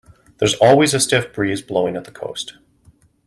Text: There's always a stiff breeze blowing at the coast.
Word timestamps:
There's 0.39 0.55
always 0.55 0.95
a 0.95 0.99
stiff 0.99 1.31
breeze 1.31 1.61
blowing 1.61 1.95
at 1.95 2.05
the 2.05 2.11
coast. 2.11 2.55